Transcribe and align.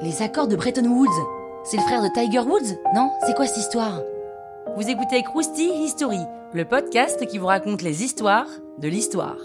Les 0.00 0.22
accords 0.22 0.48
de 0.48 0.56
Bretton 0.56 0.86
Woods. 0.86 1.06
C'est 1.64 1.76
le 1.76 1.82
frère 1.82 2.02
de 2.02 2.08
Tiger 2.08 2.38
Woods 2.38 2.78
Non? 2.94 3.10
C'est 3.26 3.34
quoi 3.34 3.46
cette 3.46 3.58
histoire? 3.58 4.00
Vous 4.76 4.88
écoutez 4.88 5.22
Krusty 5.22 5.68
History, 5.84 6.20
le 6.54 6.64
podcast 6.64 7.26
qui 7.26 7.36
vous 7.36 7.46
raconte 7.46 7.82
les 7.82 8.02
histoires 8.02 8.48
de 8.78 8.88
l'histoire. 8.88 9.36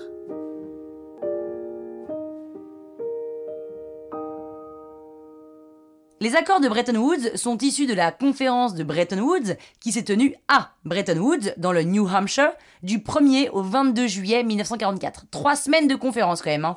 Les 6.20 6.36
accords 6.36 6.59
de 6.59 6.68
Bretton 6.68 6.95
Woods 6.95 7.36
sont 7.38 7.59
issus 7.59 7.86
de 7.86 7.93
la 7.93 8.11
conférence 8.11 8.73
de 8.73 8.84
Bretton 8.84 9.20
Woods 9.20 9.54
qui 9.79 9.91
s'est 9.91 10.04
tenue 10.04 10.34
à 10.47 10.71
Bretton 10.84 11.20
Woods, 11.20 11.54
dans 11.57 11.71
le 11.71 11.84
New 11.84 12.07
Hampshire, 12.07 12.54
du 12.81 12.97
1er 12.97 13.52
au 13.52 13.61
22 13.61 14.07
juillet 14.07 14.43
1944. 14.43 15.25
Trois 15.30 15.55
semaines 15.55 15.88
de 15.88 15.93
conférence 15.93 16.41
quand 16.41 16.49
même. 16.49 16.66
Hein. 16.66 16.75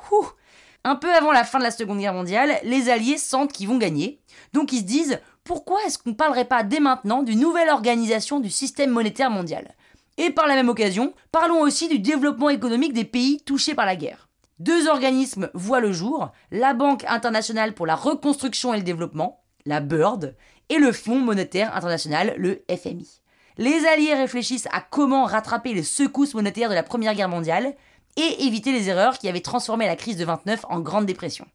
Un 0.83 0.95
peu 0.95 1.11
avant 1.11 1.31
la 1.31 1.43
fin 1.43 1.57
de 1.57 1.63
la 1.63 1.71
Seconde 1.71 1.97
Guerre 1.97 2.13
mondiale, 2.13 2.51
les 2.63 2.89
Alliés 2.91 3.17
sentent 3.17 3.51
qu'ils 3.51 3.67
vont 3.67 3.79
gagner. 3.79 4.19
Donc 4.53 4.73
ils 4.73 4.81
se 4.81 4.85
disent 4.85 5.19
pourquoi 5.43 5.79
est-ce 5.87 5.97
qu'on 5.97 6.11
ne 6.11 6.15
parlerait 6.15 6.45
pas 6.45 6.61
dès 6.61 6.79
maintenant 6.79 7.23
d'une 7.23 7.39
nouvelle 7.39 7.69
organisation 7.69 8.41
du 8.41 8.51
système 8.51 8.91
monétaire 8.91 9.31
mondial? 9.31 9.73
Et 10.17 10.29
par 10.29 10.45
la 10.45 10.53
même 10.53 10.69
occasion, 10.69 11.13
parlons 11.31 11.61
aussi 11.61 11.87
du 11.87 11.97
développement 11.97 12.49
économique 12.49 12.93
des 12.93 13.05
pays 13.05 13.41
touchés 13.43 13.73
par 13.73 13.87
la 13.87 13.95
guerre. 13.95 14.29
Deux 14.61 14.87
organismes 14.87 15.49
voient 15.55 15.79
le 15.79 15.91
jour, 15.91 16.31
la 16.51 16.75
Banque 16.75 17.03
internationale 17.07 17.73
pour 17.73 17.87
la 17.87 17.95
reconstruction 17.95 18.75
et 18.75 18.77
le 18.77 18.83
développement, 18.83 19.41
la 19.65 19.79
BIRD, 19.79 20.35
et 20.69 20.77
le 20.77 20.91
Fonds 20.91 21.17
monétaire 21.17 21.75
international, 21.75 22.35
le 22.37 22.63
FMI. 22.69 23.21
Les 23.57 23.87
Alliés 23.87 24.13
réfléchissent 24.13 24.67
à 24.71 24.81
comment 24.81 25.25
rattraper 25.25 25.73
les 25.73 25.81
secousses 25.81 26.35
monétaires 26.35 26.69
de 26.69 26.75
la 26.75 26.83
Première 26.83 27.15
Guerre 27.15 27.27
mondiale 27.27 27.73
et 28.17 28.45
éviter 28.45 28.71
les 28.71 28.87
erreurs 28.87 29.17
qui 29.17 29.27
avaient 29.27 29.41
transformé 29.41 29.87
la 29.87 29.95
crise 29.95 30.17
de 30.17 30.25
29 30.25 30.63
en 30.69 30.79
Grande 30.79 31.07
Dépression. 31.07 31.47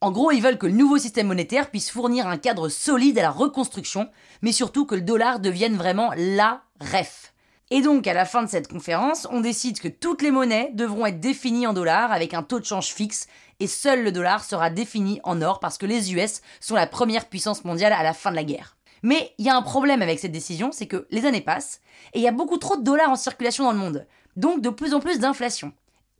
En 0.00 0.10
gros, 0.10 0.32
ils 0.32 0.42
veulent 0.42 0.58
que 0.58 0.66
le 0.66 0.72
nouveau 0.72 0.98
système 0.98 1.28
monétaire 1.28 1.70
puisse 1.70 1.92
fournir 1.92 2.26
un 2.26 2.38
cadre 2.38 2.68
solide 2.68 3.20
à 3.20 3.22
la 3.22 3.30
reconstruction, 3.30 4.10
mais 4.40 4.50
surtout 4.50 4.84
que 4.84 4.96
le 4.96 5.02
dollar 5.02 5.38
devienne 5.38 5.76
vraiment 5.76 6.10
la 6.16 6.62
ref. 6.80 7.31
Et 7.74 7.80
donc, 7.80 8.06
à 8.06 8.12
la 8.12 8.26
fin 8.26 8.42
de 8.42 8.50
cette 8.50 8.68
conférence, 8.68 9.26
on 9.30 9.40
décide 9.40 9.80
que 9.80 9.88
toutes 9.88 10.20
les 10.20 10.30
monnaies 10.30 10.72
devront 10.74 11.06
être 11.06 11.20
définies 11.20 11.66
en 11.66 11.72
dollars 11.72 12.12
avec 12.12 12.34
un 12.34 12.42
taux 12.42 12.60
de 12.60 12.66
change 12.66 12.88
fixe, 12.88 13.28
et 13.60 13.66
seul 13.66 14.04
le 14.04 14.12
dollar 14.12 14.44
sera 14.44 14.68
défini 14.68 15.20
en 15.24 15.40
or 15.40 15.58
parce 15.58 15.78
que 15.78 15.86
les 15.86 16.12
US 16.12 16.42
sont 16.60 16.74
la 16.74 16.86
première 16.86 17.30
puissance 17.30 17.64
mondiale 17.64 17.94
à 17.94 18.02
la 18.02 18.12
fin 18.12 18.30
de 18.30 18.36
la 18.36 18.44
guerre. 18.44 18.76
Mais 19.02 19.32
il 19.38 19.46
y 19.46 19.48
a 19.48 19.56
un 19.56 19.62
problème 19.62 20.02
avec 20.02 20.18
cette 20.18 20.32
décision, 20.32 20.70
c'est 20.70 20.86
que 20.86 21.06
les 21.10 21.24
années 21.24 21.40
passent, 21.40 21.80
et 22.12 22.18
il 22.18 22.22
y 22.22 22.28
a 22.28 22.32
beaucoup 22.32 22.58
trop 22.58 22.76
de 22.76 22.82
dollars 22.82 23.08
en 23.08 23.16
circulation 23.16 23.64
dans 23.64 23.72
le 23.72 23.78
monde, 23.78 24.06
donc 24.36 24.60
de 24.60 24.68
plus 24.68 24.92
en 24.92 25.00
plus 25.00 25.18
d'inflation. 25.18 25.72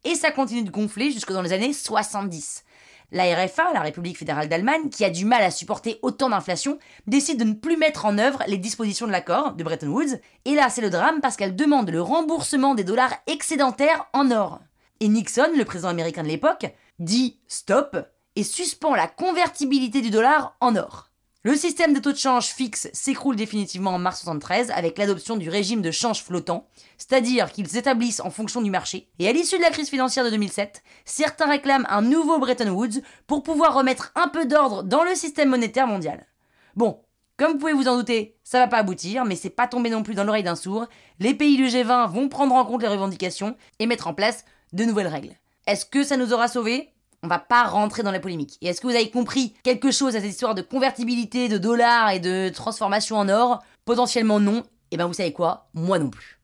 Et 0.05 0.15
ça 0.15 0.31
continue 0.31 0.65
de 0.65 0.71
gonfler 0.71 1.11
jusque 1.11 1.35
dans 1.35 1.43
les 1.43 1.53
années 1.53 1.75
70. 1.75 2.65
La 3.13 3.25
RFA, 3.25 3.75
la 3.75 3.83
République 3.83 4.17
fédérale 4.17 4.49
d'Allemagne, 4.49 4.89
qui 4.89 5.05
a 5.05 5.11
du 5.11 5.27
mal 5.27 5.43
à 5.43 5.51
supporter 5.51 5.99
autant 6.01 6.31
d'inflation, 6.31 6.79
décide 7.07 7.39
de 7.39 7.45
ne 7.45 7.53
plus 7.53 7.77
mettre 7.77 8.07
en 8.07 8.17
œuvre 8.17 8.43
les 8.47 8.57
dispositions 8.57 9.07
de 9.07 9.13
l'accord 9.13 9.53
de 9.53 9.63
Bretton 9.63 9.89
Woods. 9.89 10.19
Et 10.47 10.55
là, 10.55 10.71
c'est 10.71 10.81
le 10.81 10.89
drame 10.89 11.21
parce 11.21 11.37
qu'elle 11.37 11.55
demande 11.55 11.91
le 11.91 12.01
remboursement 12.01 12.75
des 12.75 12.85
dollars 12.85 13.15
excédentaires 13.27 14.07
en 14.15 14.31
or. 14.31 14.61
Et 15.01 15.09
Nixon, 15.09 15.51
le 15.55 15.65
président 15.67 15.91
américain 15.91 16.23
de 16.23 16.29
l'époque, 16.29 16.67
dit 16.99 17.39
stop 17.49 17.99
et 18.35 18.45
suspend 18.45 18.95
la 18.95 19.09
convertibilité 19.09 20.01
du 20.01 20.09
dollar 20.09 20.57
en 20.61 20.75
or. 20.75 21.12
Le 21.45 21.57
système 21.57 21.93
de 21.93 21.99
taux 21.99 22.13
de 22.13 22.17
change 22.17 22.51
fixe 22.51 22.89
s'écroule 22.93 23.35
définitivement 23.35 23.95
en 23.95 23.99
mars 23.99 24.21
73 24.21 24.71
avec 24.71 24.97
l'adoption 24.97 25.37
du 25.37 25.51
régime 25.51 25.83
de 25.83 25.91
change 25.91 26.23
flottant, 26.23 26.69
c'est-à-dire 26.99 27.51
qu'ils 27.51 27.67
s'établissent 27.67 28.21
en 28.21 28.31
fonction 28.31 28.63
du 28.63 28.71
marché. 28.71 29.09
Et 29.19 29.27
à 29.27 29.33
l'issue 29.33 29.57
de 29.57 29.63
la 29.63 29.71
crise 29.71 29.89
financière 29.89 30.25
de 30.25 30.31
2007, 30.31 30.85
certains 31.05 31.49
réclament 31.49 31.87
un 31.91 32.01
nouveau 32.01 32.39
Bretton 32.39 32.71
Woods 32.71 33.03
pour 33.27 33.43
pouvoir 33.43 33.75
remettre 33.75 34.13
un 34.15 34.29
peu 34.29 34.47
d'ordre 34.47 34.85
dans 34.85 35.03
le 35.03 35.17
système 35.17 35.49
monétaire 35.49 35.89
mondial. 35.89 36.29
Bon, 36.77 37.01
comme 37.37 37.55
vous 37.55 37.59
pouvez 37.59 37.73
vous 37.73 37.89
en 37.89 37.97
douter, 37.97 38.37
ça 38.45 38.61
va 38.61 38.69
pas 38.69 38.79
aboutir, 38.79 39.25
mais 39.25 39.35
c'est 39.35 39.51
pas 39.51 39.67
tombé 39.67 39.91
non 39.91 40.05
plus 40.05 40.15
dans 40.15 40.23
l'oreille 40.23 40.45
d'un 40.45 40.55
sourd. 40.55 40.87
Les 41.19 41.35
pays 41.35 41.57
du 41.57 41.67
G20 41.67 42.09
vont 42.09 42.29
prendre 42.29 42.55
en 42.55 42.65
compte 42.65 42.83
les 42.83 42.89
revendications 42.89 43.57
et 43.81 43.87
mettre 43.87 44.07
en 44.07 44.15
place 44.15 44.45
de 44.73 44.85
nouvelles 44.85 45.09
règles. 45.09 45.35
Est-ce 45.67 45.87
que 45.87 46.05
ça 46.05 46.17
nous 46.17 46.33
aura 46.33 46.47
sauvés? 46.47 46.93
On 47.23 47.29
va 47.29 47.39
pas 47.39 47.65
rentrer 47.65 48.03
dans 48.03 48.11
la 48.11 48.21
polémique. 48.21 48.59
Et 48.61 48.69
est-ce 48.69 48.81
que 48.81 48.87
vous 48.87 48.95
avez 48.95 49.11
compris 49.11 49.55
quelque 49.63 49.91
chose 49.91 50.17
à 50.17 50.21
cette 50.21 50.31
histoire 50.31 50.55
de 50.55 50.63
convertibilité 50.63 51.49
de 51.49 51.59
dollars 51.59 52.11
et 52.11 52.21
de 52.21 52.49
transformation 52.49 53.17
en 53.17 53.29
or? 53.29 53.63
Potentiellement 53.85 54.41
non. 54.41 54.59
Et 54.59 54.95
eh 54.95 54.97
ben 54.97 55.07
vous 55.07 55.15
savez 55.15 55.33
quoi? 55.33 55.69
Moi 55.75 55.99
non 55.99 56.11
plus. 56.11 56.39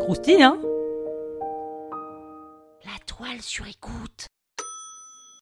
Croustille, 0.00 0.42
hein? 0.42 0.58
La 2.84 2.98
toile 3.06 3.40
sur 3.40 3.66
écoute. 3.66 4.26